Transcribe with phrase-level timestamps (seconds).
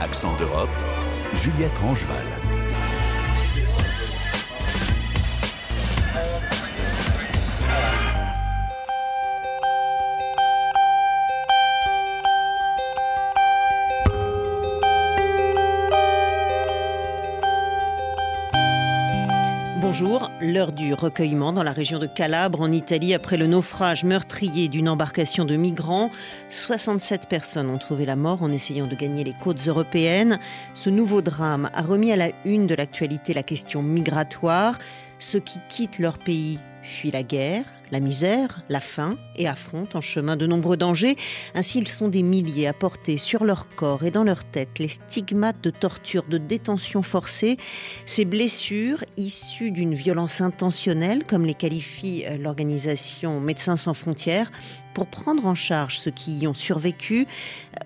[0.00, 0.68] Accent d'Europe,
[1.34, 2.51] Juliette Rangeval.
[20.52, 24.88] L'heure du recueillement dans la région de Calabre, en Italie, après le naufrage meurtrier d'une
[24.88, 26.10] embarcation de migrants.
[26.50, 30.38] 67 personnes ont trouvé la mort en essayant de gagner les côtes européennes.
[30.74, 34.78] Ce nouveau drame a remis à la une de l'actualité la question migratoire.
[35.18, 40.00] Ceux qui quittent leur pays fuient la guerre, la misère, la faim et affrontent en
[40.00, 41.16] chemin de nombreux dangers.
[41.54, 44.88] Ainsi, ils sont des milliers à porter sur leur corps et dans leur tête les
[44.88, 47.58] stigmates de torture, de détention forcée,
[48.06, 54.50] ces blessures issues d'une violence intentionnelle, comme les qualifie euh, l'organisation Médecins sans frontières,
[54.94, 57.26] pour prendre en charge ceux qui y ont survécu,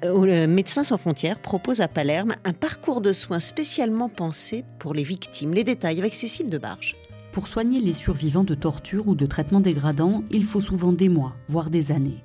[0.04, 5.02] euh, Médecins sans frontières propose à Palerme un parcours de soins spécialement pensé pour les
[5.02, 5.52] victimes.
[5.52, 6.94] Les détails avec Cécile Debarge.
[7.36, 11.34] Pour soigner les survivants de torture ou de traitements dégradants, il faut souvent des mois,
[11.48, 12.24] voire des années.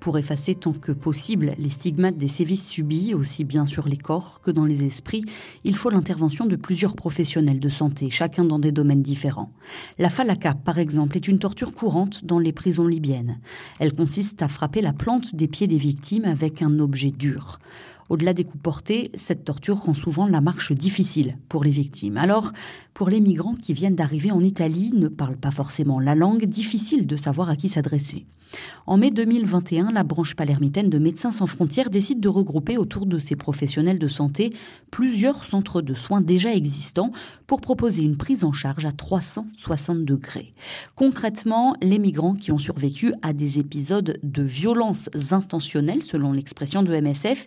[0.00, 4.42] Pour effacer tant que possible les stigmates des sévices subis, aussi bien sur les corps
[4.42, 5.24] que dans les esprits,
[5.64, 9.50] il faut l'intervention de plusieurs professionnels de santé, chacun dans des domaines différents.
[9.98, 13.40] La falaka, par exemple, est une torture courante dans les prisons libyennes.
[13.78, 17.60] Elle consiste à frapper la plante des pieds des victimes avec un objet dur.
[18.10, 22.16] Au-delà des coups portés, cette torture rend souvent la marche difficile pour les victimes.
[22.16, 22.50] Alors,
[22.92, 27.06] pour les migrants qui viennent d'arriver en Italie, ne parlent pas forcément la langue, difficile
[27.06, 28.26] de savoir à qui s'adresser.
[28.86, 33.18] En mai 2021, la branche palermitaine de Médecins sans frontières décide de regrouper autour de
[33.18, 34.50] ses professionnels de santé
[34.90, 37.12] plusieurs centres de soins déjà existants
[37.46, 40.54] pour proposer une prise en charge à 360 degrés.
[40.94, 46.92] Concrètement, les migrants qui ont survécu à des épisodes de violences intentionnelles, selon l'expression de
[46.94, 47.46] MSF,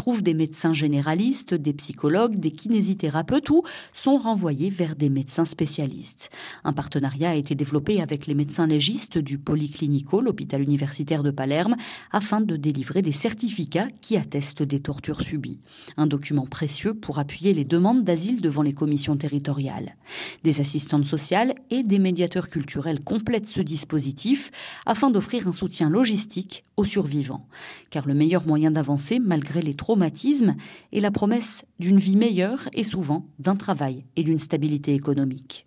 [0.00, 6.30] trouvent des médecins généralistes, des psychologues, des kinésithérapeutes ou sont renvoyés vers des médecins spécialistes.
[6.64, 11.76] Un partenariat a été développé avec les médecins légistes du Policlinico, l'hôpital universitaire de Palerme,
[12.12, 15.60] afin de délivrer des certificats qui attestent des tortures subies.
[15.98, 19.96] Un document précieux pour appuyer les demandes d'asile devant les commissions territoriales.
[20.44, 24.50] Des assistantes sociales et des médiateurs culturels complètent ce dispositif
[24.86, 27.46] afin d'offrir un soutien logistique aux survivants.
[27.90, 30.54] Car le meilleur moyen d'avancer, malgré les traumatismes,
[30.92, 35.66] est la promesse d'une vie meilleure et souvent d'un travail et d'une stabilité économique.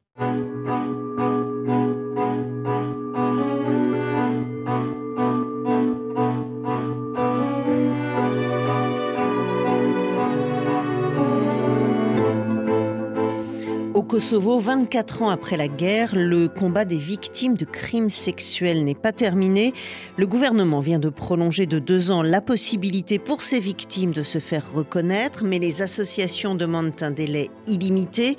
[14.13, 19.11] Kosovo, 24 ans après la guerre, le combat des victimes de crimes sexuels n'est pas
[19.11, 19.73] terminé.
[20.17, 24.37] Le gouvernement vient de prolonger de deux ans la possibilité pour ces victimes de se
[24.37, 28.37] faire reconnaître, mais les associations demandent un délai illimité.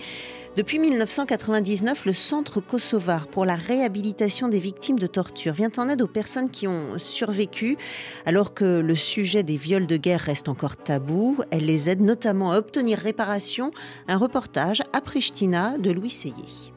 [0.56, 6.00] Depuis 1999, le Centre kosovar pour la réhabilitation des victimes de torture vient en aide
[6.00, 7.76] aux personnes qui ont survécu.
[8.24, 12.52] Alors que le sujet des viols de guerre reste encore tabou, elle les aide notamment
[12.52, 13.72] à obtenir réparation.
[14.06, 16.72] Un reportage à Pristina de Louis Seyé.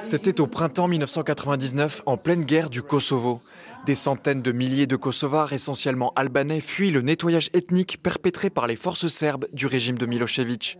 [0.00, 3.42] C'était au printemps 1999, en pleine guerre du Kosovo.
[3.86, 8.76] Des centaines de milliers de Kosovars, essentiellement albanais, fuient le nettoyage ethnique perpétré par les
[8.76, 10.78] forces serbes du régime de Milosevic.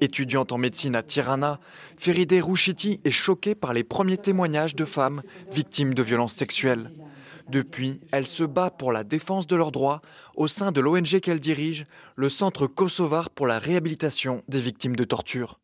[0.00, 1.58] Étudiante en médecine à Tirana,
[1.96, 5.22] Feride Rouchiti est choquée par les premiers témoignages de femmes
[5.52, 6.90] victimes de violences sexuelles.
[7.48, 10.00] Depuis, elle se bat pour la défense de leurs droits
[10.34, 15.04] au sein de l'ONG qu'elle dirige, le Centre kosovar pour la réhabilitation des victimes de
[15.04, 15.58] torture.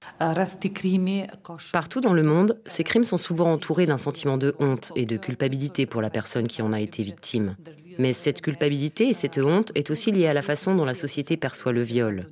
[1.72, 5.16] Partout dans le monde, ces crimes sont souvent entourés d'un sentiment de honte et de
[5.16, 7.56] culpabilité pour la personne qui en a été victime.
[7.98, 11.36] Mais cette culpabilité et cette honte est aussi liée à la façon dont la société
[11.36, 12.26] perçoit le viol.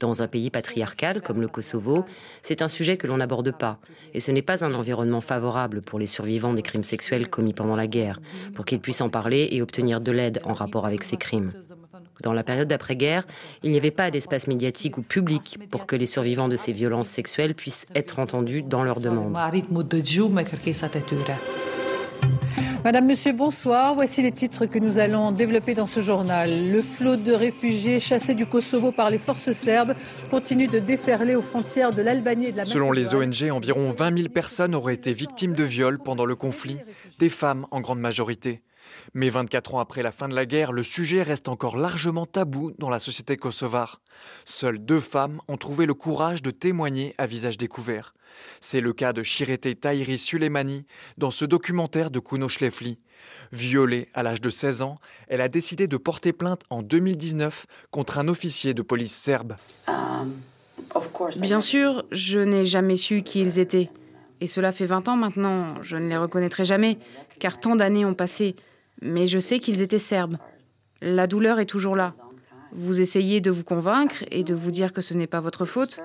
[0.00, 2.04] Dans un pays patriarcal comme le Kosovo,
[2.42, 3.78] c'est un sujet que l'on n'aborde pas,
[4.14, 7.76] et ce n'est pas un environnement favorable pour les survivants des crimes sexuels commis pendant
[7.76, 8.20] la guerre,
[8.54, 11.52] pour qu'ils puissent en parler et obtenir de l'aide en rapport avec ces crimes.
[12.22, 13.26] Dans la période d'après-guerre,
[13.62, 17.08] il n'y avait pas d'espace médiatique ou public pour que les survivants de ces violences
[17.08, 19.36] sexuelles puissent être entendus dans leurs demandes.
[22.88, 23.94] Madame, Monsieur, bonsoir.
[23.94, 26.70] Voici les titres que nous allons développer dans ce journal.
[26.70, 29.94] Le flot de réfugiés chassés du Kosovo par les forces serbes
[30.30, 34.16] continue de déferler aux frontières de l'Albanie et de la Selon les ONG, environ 20
[34.16, 36.78] 000 personnes auraient été victimes de viols pendant le conflit,
[37.18, 38.62] des femmes en grande majorité.
[39.14, 42.72] Mais 24 ans après la fin de la guerre, le sujet reste encore largement tabou
[42.78, 44.00] dans la société kosovare.
[44.44, 48.14] Seules deux femmes ont trouvé le courage de témoigner à visage découvert.
[48.60, 50.84] C'est le cas de Shirete Tahiri Suleimani
[51.16, 52.98] dans ce documentaire de Kuno Schlefli.
[53.52, 54.98] Violée à l'âge de 16 ans,
[55.28, 59.56] elle a décidé de porter plainte en 2019 contre un officier de police serbe.
[61.38, 63.90] Bien sûr, je n'ai jamais su qui ils étaient.
[64.40, 66.98] Et cela fait 20 ans maintenant, je ne les reconnaîtrai jamais,
[67.38, 68.54] car tant d'années ont passé.
[69.02, 70.36] Mais je sais qu'ils étaient serbes.
[71.00, 72.14] La douleur est toujours là.
[72.72, 76.00] Vous essayez de vous convaincre et de vous dire que ce n'est pas votre faute.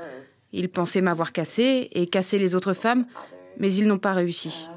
[0.53, 3.05] Ils pensaient m'avoir cassé et casser les autres femmes,
[3.57, 4.67] mais ils n'ont pas réussi.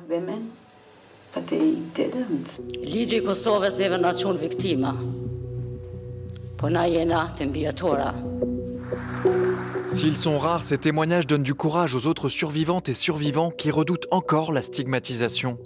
[9.90, 14.06] S'ils sont rares, ces témoignages donnent du courage aux autres survivantes et survivants qui redoutent
[14.10, 15.58] encore la stigmatisation.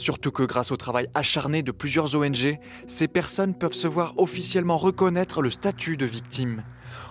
[0.00, 4.78] Surtout que grâce au travail acharné de plusieurs ONG, ces personnes peuvent se voir officiellement
[4.78, 6.62] reconnaître le statut de victime.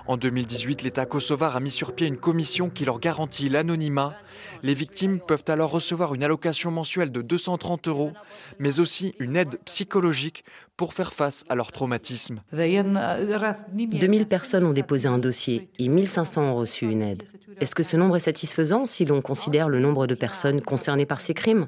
[0.08, 4.16] En 2018, l'État kosovar a mis sur pied une commission qui leur garantit l'anonymat.
[4.64, 8.12] Les victimes peuvent alors recevoir une allocation mensuelle de 230 euros,
[8.58, 10.44] mais aussi une aide psychologique
[10.76, 12.42] pour faire face à leur traumatisme.
[12.52, 17.22] 2000 personnes ont déposé un dossier et 1500 ont reçu une aide.
[17.62, 21.22] Est-ce que ce nombre est satisfaisant si l'on considère le nombre de personnes concernées par
[21.22, 21.68] ces crimes?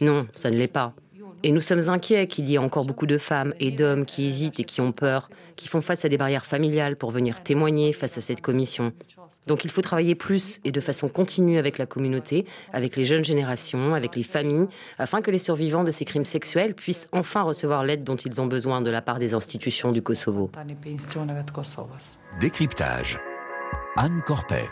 [0.00, 0.94] Non, ça ne l'est pas.
[1.42, 4.60] Et nous sommes inquiets qu'il y ait encore beaucoup de femmes et d'hommes qui hésitent
[4.60, 8.18] et qui ont peur, qui font face à des barrières familiales pour venir témoigner face
[8.18, 8.92] à cette commission.
[9.46, 12.44] Donc il faut travailler plus et de façon continue avec la communauté,
[12.74, 16.74] avec les jeunes générations, avec les familles, afin que les survivants de ces crimes sexuels
[16.74, 20.50] puissent enfin recevoir l'aide dont ils ont besoin de la part des institutions du Kosovo.
[22.38, 23.18] Décryptage.
[23.96, 24.70] Anne Corpet.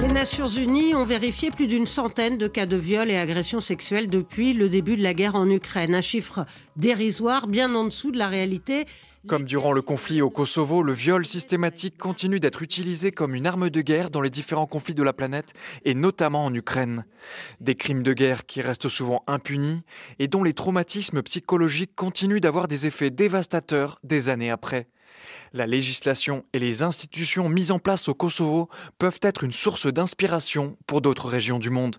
[0.00, 4.08] Les Nations Unies ont vérifié plus d'une centaine de cas de viol et agressions sexuelles
[4.08, 5.94] depuis le début de la guerre en Ukraine.
[5.96, 8.86] Un chiffre dérisoire, bien en dessous de la réalité.
[9.26, 13.68] Comme durant le conflit au Kosovo, le viol systématique continue d'être utilisé comme une arme
[13.68, 15.54] de guerre dans les différents conflits de la planète,
[15.84, 17.04] et notamment en Ukraine.
[17.60, 19.82] Des crimes de guerre qui restent souvent impunis
[20.18, 24.86] et dont les traumatismes psychologiques continuent d'avoir des effets dévastateurs des années après.
[25.54, 30.76] La législation et les institutions mises en place au Kosovo peuvent être une source d'inspiration
[30.86, 31.96] pour d'autres régions du monde.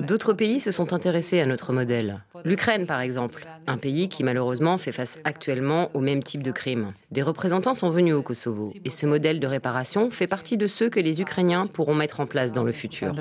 [0.00, 2.24] D'autres pays se sont intéressés à notre modèle.
[2.44, 6.88] L'Ukraine, par exemple, un pays qui malheureusement fait face actuellement au même type de crimes.
[7.10, 10.88] Des représentants sont venus au Kosovo et ce modèle de réparation fait partie de ceux
[10.88, 13.14] que les Ukrainiens pourront mettre en place dans le futur.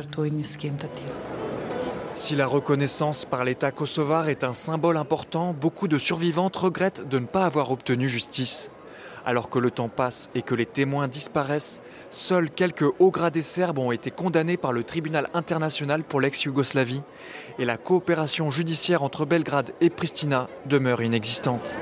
[2.13, 7.19] Si la reconnaissance par l'État kosovar est un symbole important, beaucoup de survivantes regrettent de
[7.19, 8.69] ne pas avoir obtenu justice.
[9.25, 13.79] Alors que le temps passe et que les témoins disparaissent, seuls quelques hauts gradés serbes
[13.79, 17.03] ont été condamnés par le tribunal international pour l'ex-Yougoslavie
[17.59, 21.75] et la coopération judiciaire entre Belgrade et Pristina demeure inexistante.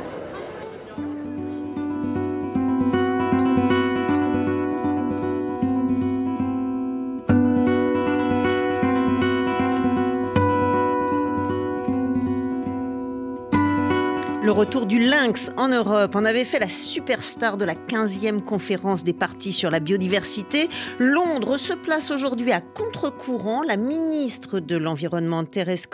[14.50, 19.04] Le retour du lynx en Europe en avait fait la superstar de la 15e conférence
[19.04, 20.70] des partis sur la biodiversité.
[20.98, 23.62] Londres se place aujourd'hui à contre-courant.
[23.62, 25.86] La ministre de l'Environnement, Thérèse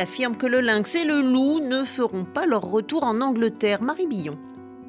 [0.00, 3.80] affirme que le lynx et le loup ne feront pas leur retour en Angleterre.
[3.80, 4.36] Marie Billon.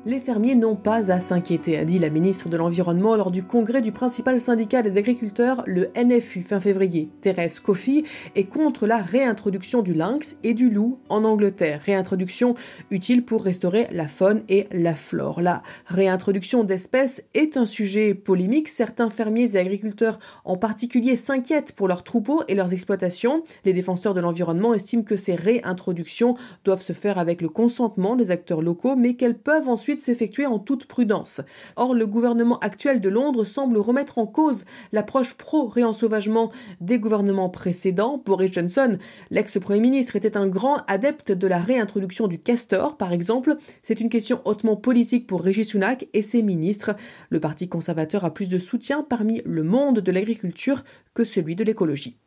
[0.04, 3.84] Les fermiers n'ont pas à s'inquiéter, a dit la ministre de l'Environnement lors du congrès
[3.84, 7.12] du principal syndicat des agriculteurs, le NFU, fin février.
[7.22, 8.02] Thérèse Coffey
[8.34, 11.82] est contre la réintroduction du lynx et du loup en Angleterre.
[11.86, 12.56] Réintroduction
[12.90, 15.40] utile pour restaurer la faune et la flore.
[15.40, 18.70] La réintroduction d'espèces est un sujet polémique.
[18.70, 23.44] Certains fermiers et agriculteurs en particulier s'inquiètent pour leurs troupeaux et leurs exploitations.
[23.66, 28.32] Les défenseurs de l'environnement estiment que ces réintroductions doivent se faire avec le consentement des
[28.32, 31.42] acteurs locaux, mais qu'elles peuvent ensuite s'effectuer en toute prudence.
[31.76, 38.22] Or, le gouvernement actuel de Londres semble remettre en cause l'approche pro-réensauvagement des gouvernements précédents.
[38.26, 38.98] Boris Johnson,
[39.30, 43.58] l'ex-premier ministre, était un grand adepte de la réintroduction du castor, par exemple.
[43.82, 46.96] C'est une question hautement politique pour Rishi Sunak et ses ministres.
[47.30, 50.84] Le Parti conservateur a plus de soutien parmi le monde de l'agriculture
[51.14, 52.18] que celui de l'écologie.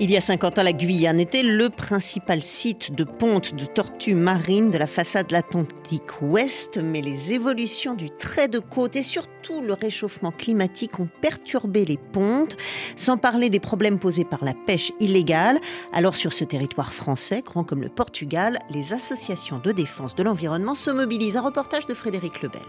[0.00, 4.14] Il y a 50 ans, la Guyane était le principal site de ponte de tortues
[4.14, 9.60] marines de la façade Atlantique ouest, mais les évolutions du trait de côte et surtout
[9.60, 12.56] le réchauffement climatique ont perturbé les pontes,
[12.94, 15.58] sans parler des problèmes posés par la pêche illégale.
[15.92, 20.76] Alors sur ce territoire français, grand comme le Portugal, les associations de défense de l'environnement
[20.76, 21.36] se mobilisent.
[21.36, 22.62] Un reportage de Frédéric Lebel.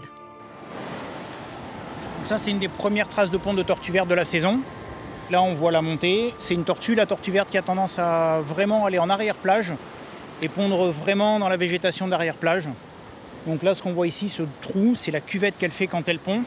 [2.26, 4.62] Ça, c'est une des premières traces de ponte de tortue verte de la saison.
[5.30, 6.34] Là, on voit la montée.
[6.40, 9.74] C'est une tortue, la tortue verte, qui a tendance à vraiment aller en arrière-plage
[10.42, 12.68] et pondre vraiment dans la végétation d'arrière-plage.
[13.46, 16.20] Donc là, ce qu'on voit ici, ce trou, c'est la cuvette qu'elle fait quand elle
[16.20, 16.44] pond.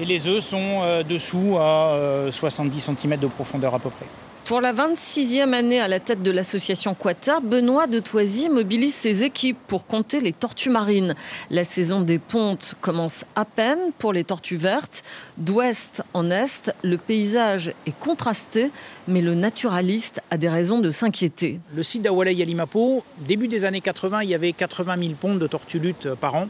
[0.00, 4.06] Et les œufs sont euh, dessous à 70 euh, cm de profondeur à peu près.
[4.48, 9.22] Pour la 26e année à la tête de l'association Quata, Benoît de Toisy mobilise ses
[9.22, 11.14] équipes pour compter les tortues marines.
[11.50, 15.04] La saison des pontes commence à peine pour les tortues vertes.
[15.36, 18.70] D'ouest en est, le paysage est contrasté,
[19.06, 21.60] mais le naturaliste a des raisons de s'inquiéter.
[21.76, 25.40] Le site d'Awalei à Limapo, début des années 80, il y avait 80 000 pontes
[25.40, 26.48] de tortues luttes par an.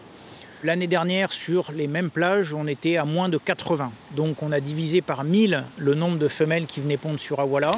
[0.65, 3.93] L'année dernière, sur les mêmes plages, on était à moins de 80.
[4.17, 7.73] Donc on a divisé par 1000 le nombre de femelles qui venaient pondre sur Awala.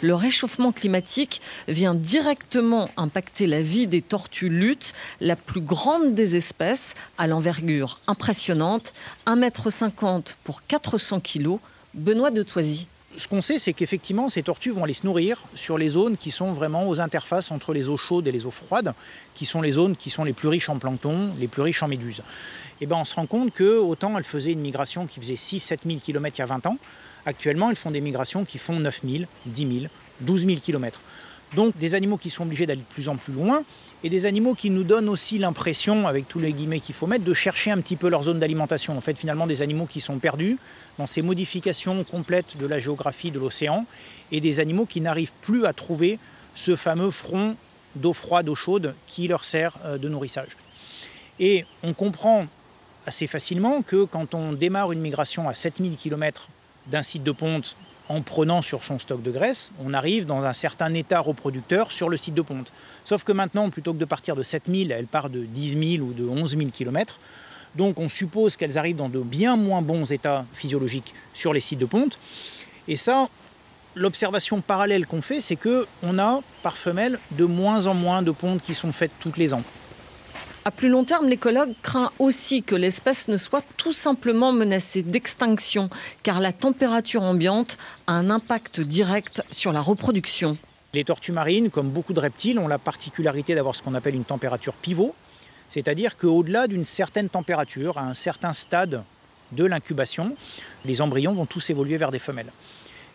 [0.00, 6.36] Le réchauffement climatique vient directement impacter la vie des tortues luttes, la plus grande des
[6.36, 8.94] espèces, à l'envergure impressionnante,
[9.26, 11.58] 1,50 m pour 400 kg.
[11.92, 12.86] Benoît de Toisy
[13.16, 16.30] ce qu'on sait, c'est qu'effectivement, ces tortues vont aller se nourrir sur les zones qui
[16.30, 18.94] sont vraiment aux interfaces entre les eaux chaudes et les eaux froides,
[19.34, 21.88] qui sont les zones qui sont les plus riches en plancton, les plus riches en
[21.88, 22.20] méduses.
[22.80, 25.34] Et eh ben, on se rend compte que autant elles faisaient une migration qui faisait
[25.34, 26.78] 6-7 000 km il y a 20 ans,
[27.26, 31.00] actuellement, elles font des migrations qui font 9 000, 10 000, 12 000 km.
[31.56, 33.64] Donc des animaux qui sont obligés d'aller de plus en plus loin
[34.02, 37.24] et des animaux qui nous donnent aussi l'impression, avec tous les guillemets qu'il faut mettre,
[37.24, 38.96] de chercher un petit peu leur zone d'alimentation.
[38.96, 40.56] En fait, finalement, des animaux qui sont perdus
[40.98, 43.84] dans ces modifications complètes de la géographie de l'océan
[44.32, 46.18] et des animaux qui n'arrivent plus à trouver
[46.54, 47.56] ce fameux front
[47.96, 50.56] d'eau froide, d'eau chaude qui leur sert euh, de nourrissage.
[51.38, 52.46] Et on comprend
[53.06, 56.48] assez facilement que quand on démarre une migration à 7000 km
[56.86, 57.76] d'un site de ponte
[58.10, 62.08] en prenant sur son stock de graisse, on arrive dans un certain état reproducteur sur
[62.08, 62.72] le site de ponte.
[63.04, 66.12] Sauf que maintenant, plutôt que de partir de 7000, elle part de 10 000 ou
[66.12, 67.20] de 11 000 km.
[67.76, 71.78] Donc on suppose qu'elles arrivent dans de bien moins bons états physiologiques sur les sites
[71.78, 72.18] de ponte.
[72.88, 73.28] Et ça,
[73.94, 78.60] l'observation parallèle qu'on fait, c'est qu'on a par femelle de moins en moins de pontes
[78.60, 79.62] qui sont faites toutes les ans.
[80.66, 85.88] À plus long terme, l'écologue craint aussi que l'espèce ne soit tout simplement menacée d'extinction,
[86.22, 90.58] car la température ambiante a un impact direct sur la reproduction.
[90.92, 94.24] Les tortues marines, comme beaucoup de reptiles, ont la particularité d'avoir ce qu'on appelle une
[94.24, 95.14] température pivot,
[95.70, 99.02] c'est-à-dire qu'au-delà d'une certaine température, à un certain stade
[99.52, 100.36] de l'incubation,
[100.84, 102.52] les embryons vont tous évoluer vers des femelles.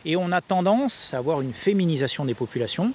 [0.04, 2.92] Et on a tendance à avoir une féminisation des populations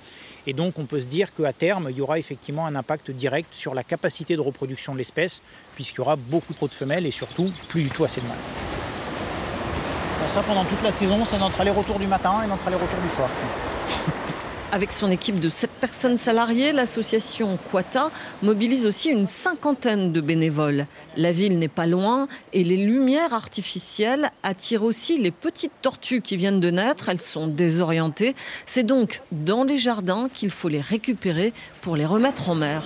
[0.47, 3.53] et donc on peut se dire qu'à terme, il y aura effectivement un impact direct
[3.53, 5.43] sur la capacité de reproduction de l'espèce,
[5.75, 8.37] puisqu'il y aura beaucoup trop de femelles et surtout plus du tout assez de mâles.
[10.29, 13.29] Ça, pendant toute la saison, c'est notre aller-retour du matin et notre aller-retour du soir.
[14.73, 20.87] Avec son équipe de 7 personnes salariées, l'association Quata mobilise aussi une cinquantaine de bénévoles.
[21.17, 26.37] La ville n'est pas loin et les lumières artificielles attirent aussi les petites tortues qui
[26.37, 27.09] viennent de naître.
[27.09, 28.37] Elles sont désorientées.
[28.65, 32.85] C'est donc dans les jardins qu'il faut les récupérer pour les remettre en mer.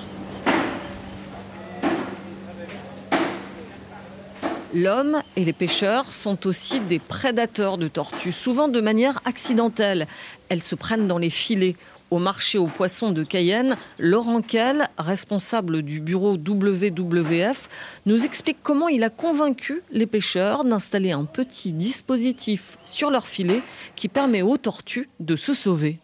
[4.75, 10.09] L'homme et les pêcheurs sont aussi des prédateurs de tortues, souvent de manière accidentelle.
[10.49, 11.77] Elles se prennent dans les filets.
[12.11, 17.69] Au marché aux poissons de Cayenne, Laurent Kell, responsable du bureau WWF,
[18.07, 23.63] nous explique comment il a convaincu les pêcheurs d'installer un petit dispositif sur leur filet
[23.95, 25.99] qui permet aux tortues de se sauver.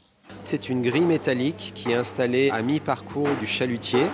[0.45, 4.07] C'est une grille métallique qui est installée à mi-parcours du chalutier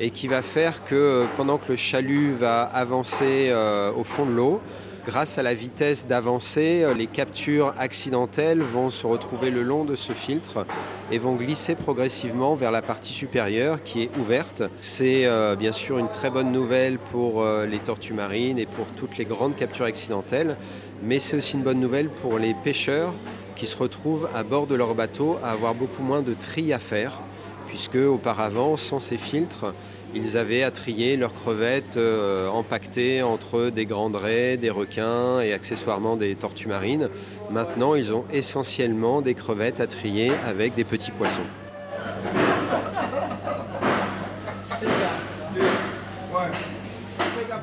[0.00, 4.26] et qui va faire que euh, pendant que le chalut va avancer euh, au fond
[4.26, 4.60] de l'eau,
[5.06, 9.96] grâce à la vitesse d'avancée, euh, les captures accidentelles vont se retrouver le long de
[9.96, 10.66] ce filtre
[11.10, 14.62] et vont glisser progressivement vers la partie supérieure qui est ouverte.
[14.80, 19.24] C'est bien sûr une très bonne nouvelle pour les tortues marines et pour toutes les
[19.24, 20.56] grandes captures accidentelles,
[21.04, 23.14] mais c'est aussi une bonne nouvelle pour les pêcheurs
[23.54, 26.80] qui se retrouvent à bord de leur bateau à avoir beaucoup moins de tri à
[26.80, 27.20] faire
[27.68, 29.72] puisque auparavant, sans ces filtres,
[30.14, 35.52] ils avaient à trier leurs crevettes euh, empaquetées entre des grandes raies, des requins et
[35.52, 37.10] accessoirement des tortues marines.
[37.50, 41.40] Maintenant, ils ont essentiellement des crevettes à trier avec des petits poissons.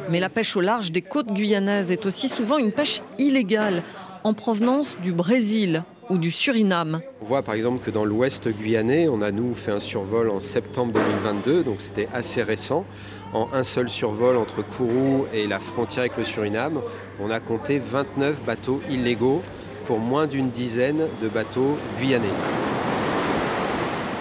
[0.09, 3.81] Mais la pêche au large des côtes guyanaises est aussi souvent une pêche illégale
[4.23, 7.01] en provenance du Brésil ou du Suriname.
[7.21, 10.39] On voit par exemple que dans l'ouest guyanais, on a nous fait un survol en
[10.39, 12.85] septembre 2022, donc c'était assez récent.
[13.33, 16.81] En un seul survol entre Kourou et la frontière avec le Suriname,
[17.19, 19.41] on a compté 29 bateaux illégaux
[19.85, 22.27] pour moins d'une dizaine de bateaux guyanais.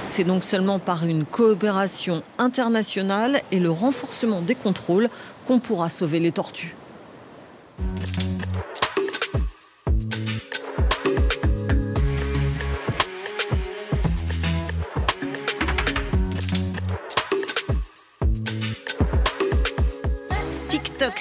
[0.06, 5.08] C'est donc seulement par une coopération internationale et le renforcement des contrôles
[5.46, 6.76] qu'on pourra sauver les tortues.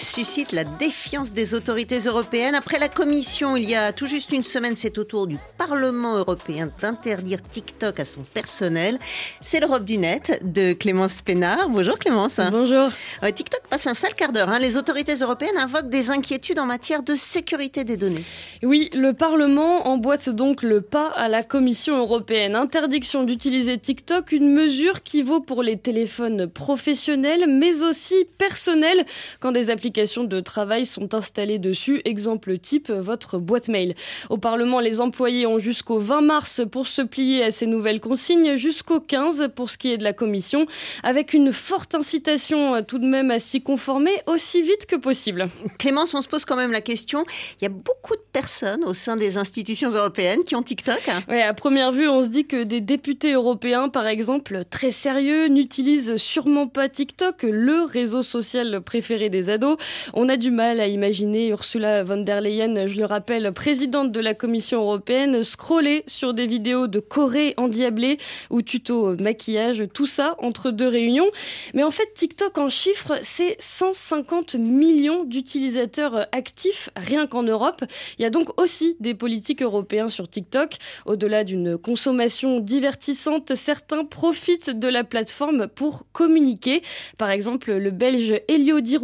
[0.04, 2.56] Suscite la défiance des autorités européennes.
[2.56, 6.18] Après la Commission, il y a tout juste une semaine, c'est au tour du Parlement
[6.18, 8.98] européen d'interdire TikTok à son personnel.
[9.42, 11.70] C'est l'Europe du net de Clémence Pénard.
[11.70, 12.40] Bonjour Clémence.
[12.52, 12.90] Bonjour.
[13.22, 14.50] TikTok passe un sale quart d'heure.
[14.50, 14.60] Hein.
[14.60, 18.24] Les autorités européennes invoquent des inquiétudes en matière de sécurité des données.
[18.64, 22.56] Oui, le Parlement emboîte donc le pas à la Commission européenne.
[22.56, 29.06] Interdiction d'utiliser TikTok, une mesure qui vaut pour les téléphones professionnels, mais aussi personnels,
[29.40, 32.02] quand des applications de travail sont installées dessus.
[32.06, 33.94] Exemple type, votre boîte mail.
[34.30, 38.56] Au Parlement, les employés ont jusqu'au 20 mars pour se plier à ces nouvelles consignes,
[38.56, 40.66] jusqu'au 15 pour ce qui est de la Commission,
[41.04, 45.50] avec une forte incitation euh, tout de même à s'y conformer aussi vite que possible.
[45.78, 47.26] Clémence, on se pose quand même la question,
[47.60, 51.02] il y a beaucoup de personnes au sein des institutions européennes qui ont TikTok.
[51.28, 55.48] Oui, à première vue, on se dit que des députés européens, par exemple, très sérieux,
[55.48, 59.71] n'utilisent sûrement pas TikTok, le réseau social préféré des ados
[60.14, 64.20] on a du mal à imaginer Ursula von der Leyen, je le rappelle, présidente de
[64.20, 68.18] la Commission européenne, scroller sur des vidéos de Corée endiablée
[68.50, 71.30] ou tuto maquillage, tout ça entre deux réunions.
[71.74, 77.84] Mais en fait, TikTok en chiffres, c'est 150 millions d'utilisateurs actifs rien qu'en Europe.
[78.18, 80.76] Il y a donc aussi des politiques européens sur TikTok.
[81.06, 86.82] Au-delà d'une consommation divertissante, certains profitent de la plateforme pour communiquer.
[87.18, 88.98] Par exemple, le Belge Elio Di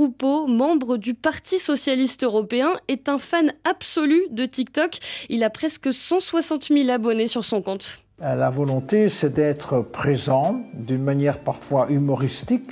[0.58, 4.98] membre du Parti socialiste européen, est un fan absolu de TikTok.
[5.30, 8.00] Il a presque 160 000 abonnés sur son compte.
[8.20, 12.72] La volonté, c'est d'être présent d'une manière parfois humoristique,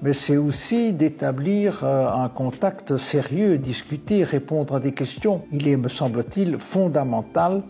[0.00, 5.42] mais c'est aussi d'établir euh, un contact sérieux, discuter, répondre à des questions.
[5.52, 7.62] Il est, me semble-t-il, fondamental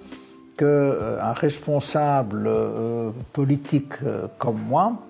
[0.57, 3.95] qu'un euh, responsable euh, politique
[4.39, 5.01] comme moi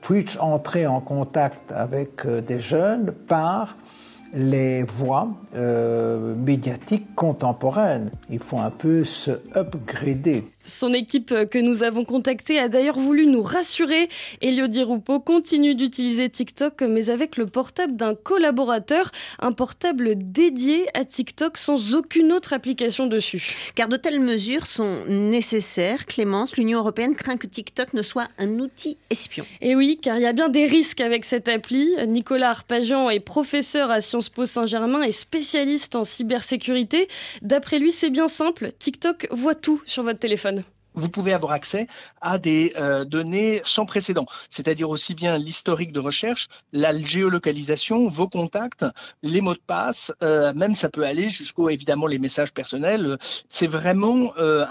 [0.00, 3.76] puisse entrer en contact avec des jeunes par
[4.32, 8.10] les voies euh, médiatiques contemporaines.
[8.28, 10.48] Il faut un peu se upgrader.
[10.70, 14.08] Son équipe que nous avons contactée a d'ailleurs voulu nous rassurer.
[14.40, 20.86] Elio Di Rupo continue d'utiliser TikTok, mais avec le portable d'un collaborateur, un portable dédié
[20.94, 23.72] à TikTok sans aucune autre application dessus.
[23.74, 26.06] Car de telles mesures sont nécessaires.
[26.06, 29.44] Clémence, l'Union européenne craint que TikTok ne soit un outil espion.
[29.60, 31.90] Et oui, car il y a bien des risques avec cette appli.
[32.06, 37.08] Nicolas Arpagian est professeur à Sciences Po Saint-Germain et spécialiste en cybersécurité.
[37.42, 38.70] D'après lui, c'est bien simple.
[38.78, 40.59] TikTok voit tout sur votre téléphone
[41.00, 41.88] vous pouvez avoir accès
[42.20, 48.28] à des euh, données sans précédent, c'est-à-dire aussi bien l'historique de recherche, la géolocalisation, vos
[48.28, 48.84] contacts,
[49.22, 53.18] les mots de passe, euh, même ça peut aller jusqu'au évidemment les messages personnels.
[53.48, 54.64] C'est vraiment euh,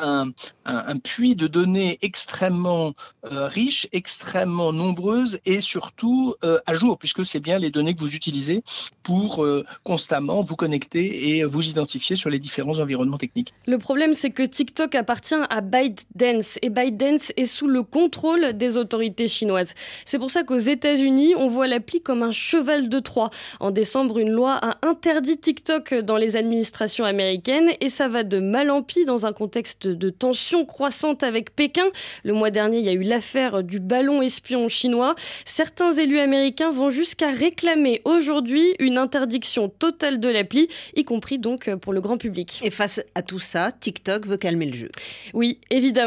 [0.65, 7.57] un, puits de données extrêmement riche, extrêmement nombreuses et surtout à jour, puisque c'est bien
[7.57, 8.63] les données que vous utilisez
[9.01, 9.45] pour
[9.83, 13.53] constamment vous connecter et vous identifier sur les différents environnements techniques.
[13.65, 18.75] Le problème, c'est que TikTok appartient à Byte Et ByteDance est sous le contrôle des
[18.75, 19.73] autorités chinoises.
[20.03, 23.29] C'est pour ça qu'aux États-Unis, on voit l'appli comme un cheval de Troie.
[23.61, 28.39] En décembre, une loi a interdit TikTok dans les administrations américaines et ça va de
[28.39, 31.85] mal en pis dans un contexte de tension croissante avec Pékin.
[32.25, 35.15] Le mois dernier, il y a eu l'affaire du ballon espion chinois.
[35.45, 41.73] Certains élus américains vont jusqu'à réclamer aujourd'hui une interdiction totale de l'appli, y compris donc
[41.75, 42.59] pour le grand public.
[42.61, 44.89] Et face à tout ça, TikTok veut calmer le jeu.
[45.33, 45.59] Oui,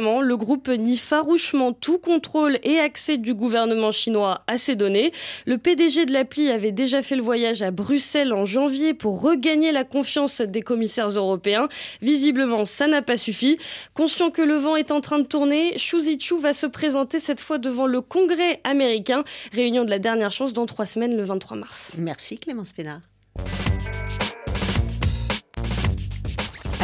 [0.03, 5.13] le groupe nie farouchement tout contrôle et accès du gouvernement chinois à ces données.
[5.47, 9.71] Le PDG de l'appli avait déjà fait le voyage à Bruxelles en janvier pour regagner
[9.71, 11.69] la confiance des commissaires européens.
[12.01, 13.59] Visiblement, ça n'a pas suffi.
[13.95, 17.41] Conscient que le vent est en train de tourner, Xu Zichu va se présenter cette
[17.41, 19.23] fois devant le Congrès américain.
[19.53, 21.93] Réunion de la dernière chance dans trois semaines, le 23 mars.
[21.97, 23.01] Merci Clémence Pénard.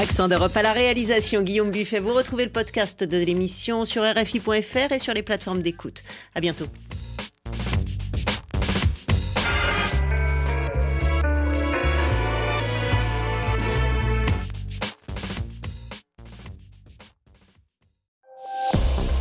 [0.00, 1.98] Accent d'Europe à la réalisation, Guillaume Buffet.
[1.98, 6.04] Vous retrouvez le podcast de l'émission sur RFI.fr et sur les plateformes d'écoute.
[6.36, 6.66] À bientôt.